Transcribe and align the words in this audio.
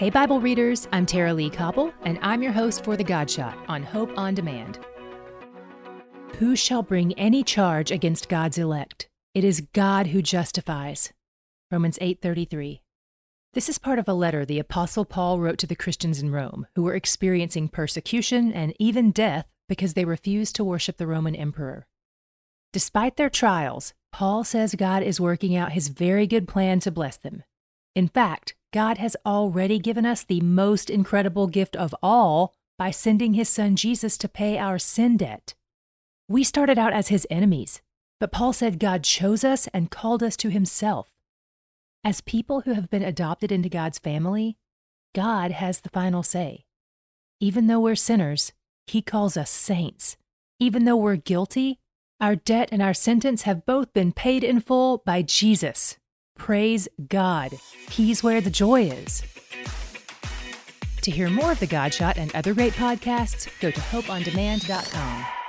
Hey, 0.00 0.08
Bible 0.08 0.40
readers, 0.40 0.88
I'm 0.92 1.04
Tara-Leigh 1.04 1.50
Cobble, 1.50 1.92
and 2.04 2.18
I'm 2.22 2.42
your 2.42 2.52
host 2.52 2.84
for 2.84 2.96
The 2.96 3.04
God 3.04 3.30
Shot 3.30 3.58
on 3.68 3.82
Hope 3.82 4.10
on 4.16 4.34
Demand. 4.34 4.78
Who 6.38 6.56
shall 6.56 6.82
bring 6.82 7.12
any 7.18 7.44
charge 7.44 7.90
against 7.90 8.30
God's 8.30 8.56
elect? 8.56 9.10
It 9.34 9.44
is 9.44 9.60
God 9.74 10.06
who 10.06 10.22
justifies. 10.22 11.12
Romans 11.70 11.98
8:33. 12.00 12.80
This 13.52 13.68
is 13.68 13.76
part 13.76 13.98
of 13.98 14.08
a 14.08 14.14
letter 14.14 14.46
the 14.46 14.58
apostle 14.58 15.04
Paul 15.04 15.38
wrote 15.38 15.58
to 15.58 15.66
the 15.66 15.76
Christians 15.76 16.22
in 16.22 16.32
Rome 16.32 16.66
who 16.74 16.82
were 16.82 16.94
experiencing 16.94 17.68
persecution 17.68 18.54
and 18.54 18.74
even 18.78 19.10
death 19.10 19.50
because 19.68 19.92
they 19.92 20.06
refused 20.06 20.56
to 20.56 20.64
worship 20.64 20.96
the 20.96 21.06
Roman 21.06 21.36
emperor. 21.36 21.86
Despite 22.72 23.18
their 23.18 23.28
trials, 23.28 23.92
Paul 24.12 24.44
says 24.44 24.74
God 24.76 25.02
is 25.02 25.20
working 25.20 25.54
out 25.54 25.72
his 25.72 25.88
very 25.88 26.26
good 26.26 26.48
plan 26.48 26.80
to 26.80 26.90
bless 26.90 27.18
them. 27.18 27.42
In 27.94 28.08
fact, 28.08 28.54
God 28.72 28.98
has 28.98 29.16
already 29.26 29.78
given 29.78 30.06
us 30.06 30.22
the 30.22 30.40
most 30.40 30.90
incredible 30.90 31.46
gift 31.48 31.74
of 31.74 31.94
all 32.02 32.54
by 32.78 32.90
sending 32.90 33.34
his 33.34 33.48
son 33.48 33.76
Jesus 33.76 34.16
to 34.18 34.28
pay 34.28 34.58
our 34.58 34.78
sin 34.78 35.16
debt. 35.16 35.54
We 36.28 36.44
started 36.44 36.78
out 36.78 36.92
as 36.92 37.08
his 37.08 37.26
enemies, 37.30 37.82
but 38.20 38.30
Paul 38.30 38.52
said 38.52 38.78
God 38.78 39.02
chose 39.02 39.42
us 39.42 39.66
and 39.74 39.90
called 39.90 40.22
us 40.22 40.36
to 40.38 40.50
himself. 40.50 41.10
As 42.04 42.20
people 42.20 42.62
who 42.62 42.74
have 42.74 42.88
been 42.88 43.02
adopted 43.02 43.50
into 43.50 43.68
God's 43.68 43.98
family, 43.98 44.56
God 45.14 45.50
has 45.50 45.80
the 45.80 45.88
final 45.88 46.22
say. 46.22 46.64
Even 47.40 47.66
though 47.66 47.80
we're 47.80 47.96
sinners, 47.96 48.52
he 48.86 49.02
calls 49.02 49.36
us 49.36 49.50
saints. 49.50 50.16
Even 50.58 50.84
though 50.84 50.96
we're 50.96 51.16
guilty, 51.16 51.80
our 52.20 52.36
debt 52.36 52.68
and 52.70 52.80
our 52.82 52.94
sentence 52.94 53.42
have 53.42 53.66
both 53.66 53.92
been 53.92 54.12
paid 54.12 54.44
in 54.44 54.60
full 54.60 54.98
by 55.04 55.22
Jesus. 55.22 55.96
Praise 56.40 56.88
God. 57.06 57.52
He's 57.90 58.22
where 58.22 58.40
the 58.40 58.48
joy 58.48 58.84
is. 58.84 59.22
To 61.02 61.10
hear 61.10 61.28
more 61.28 61.52
of 61.52 61.60
The 61.60 61.66
God 61.66 61.92
Shot 61.92 62.16
and 62.16 62.34
other 62.34 62.54
great 62.54 62.72
podcasts, 62.72 63.46
go 63.60 63.70
to 63.70 63.78
hopeondemand.com. 63.78 65.39